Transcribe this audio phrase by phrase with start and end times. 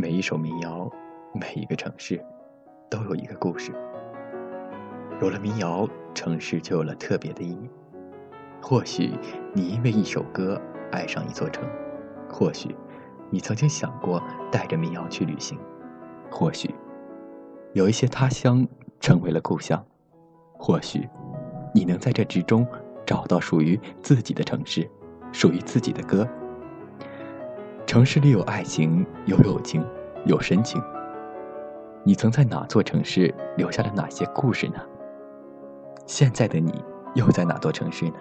[0.00, 0.88] 每一首民谣，
[1.34, 2.24] 每一个城市，
[2.88, 3.72] 都有一个故事。
[5.20, 7.68] 有了民谣，城市就有了特别的意义。
[8.62, 9.10] 或许
[9.52, 10.56] 你因为一首歌
[10.92, 11.68] 爱上一座城，
[12.30, 12.72] 或许
[13.28, 14.22] 你曾经想过
[14.52, 15.58] 带着民谣去旅行，
[16.30, 16.72] 或许
[17.72, 18.64] 有一些他乡
[19.00, 19.84] 成为了故乡，
[20.56, 21.08] 或许
[21.74, 22.64] 你能在这之中
[23.04, 24.88] 找到属于自己的城市，
[25.32, 26.24] 属于自己的歌。
[27.88, 29.82] 城市里有爱情，有友情，
[30.26, 30.78] 有深情。
[32.04, 34.74] 你曾在哪座城市留下了哪些故事呢？
[36.04, 36.84] 现在的你
[37.14, 38.16] 又在哪座城市呢？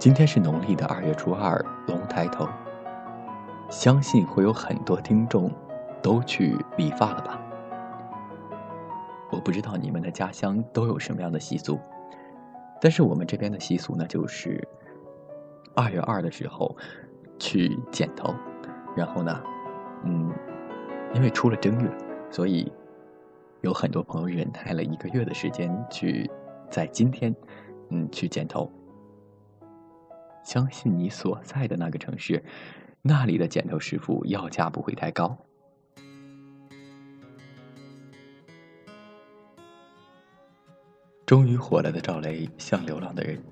[0.00, 2.48] 今天是农历的二月初二，龙抬头。
[3.70, 5.48] 相信会有很多听众
[6.02, 7.40] 都去理发了吧？
[9.30, 11.78] 我不知道你们的家乡都有什么样的习俗，
[12.80, 14.66] 但是我们这边的习俗呢，就是。
[15.76, 16.74] 二月二的时候，
[17.38, 18.34] 去剪头，
[18.96, 19.42] 然后呢，
[20.04, 20.32] 嗯，
[21.14, 21.90] 因为出了正月，
[22.30, 22.72] 所以
[23.60, 26.30] 有很多朋友忍耐了一个月的时间去
[26.70, 27.36] 在今天，
[27.90, 28.72] 嗯，去剪头。
[30.42, 32.42] 相信你所在的那个城市，
[33.02, 35.36] 那里的剪头师傅要价不会太高。
[41.26, 43.42] 终于火了的赵雷，像流浪的人。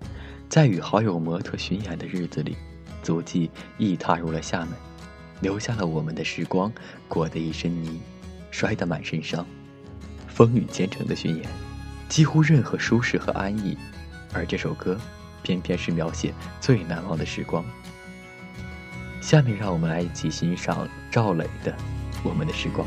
[0.55, 2.57] 在与好友模特巡演的日子里，
[3.03, 4.69] 足迹亦踏入了厦门，
[5.41, 6.73] 留下了我们的时光，
[7.09, 8.01] 裹得一身泥，
[8.53, 9.45] 摔得满身伤。
[10.29, 11.45] 风雨兼程的巡演，
[12.09, 13.77] 几乎任何舒适和安逸，
[14.33, 14.97] 而这首歌，
[15.43, 17.65] 偏偏是描写最难忘的时光。
[19.21, 21.75] 下面让我们来一起欣赏赵磊的。
[22.23, 22.87] 我们的时光。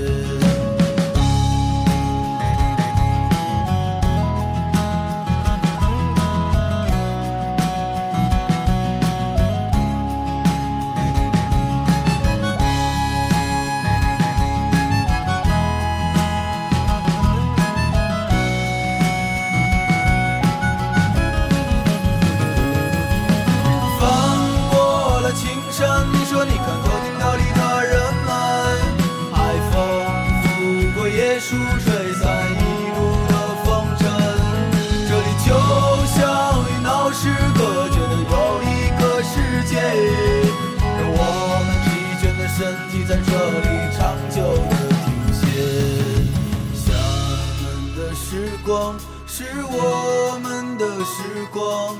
[49.51, 51.97] 是我们的时光，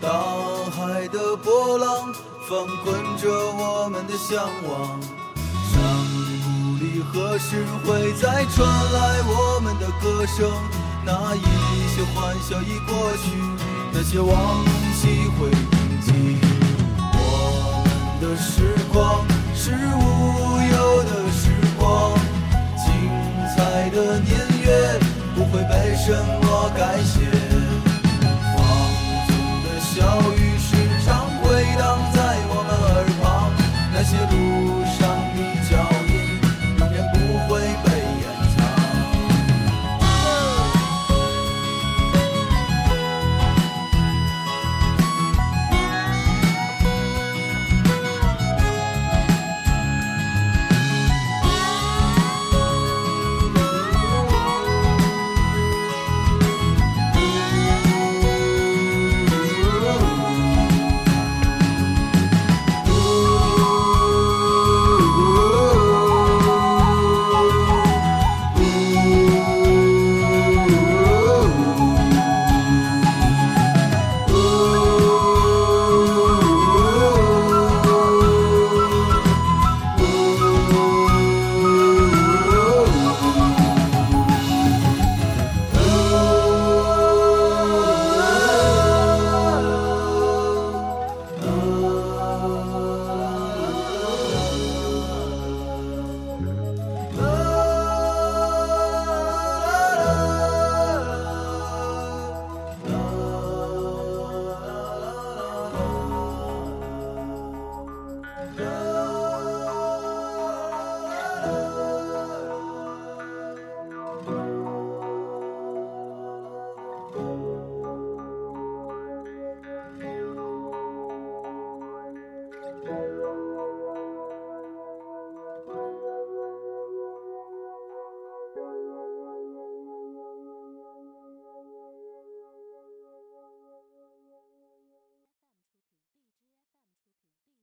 [0.00, 0.08] 大
[0.70, 2.14] 海的波浪
[2.48, 5.00] 翻滚着我们的向往，
[5.72, 5.82] 山
[6.44, 10.48] 谷里何时会再传来我们的歌声？
[11.04, 11.42] 那一
[11.88, 13.42] 些欢笑已过去，
[13.92, 16.38] 那些往昔会铭记，
[17.12, 17.82] 我
[18.20, 19.33] 们的时光。